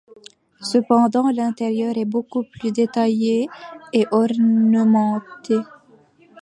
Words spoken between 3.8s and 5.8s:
et ornementé.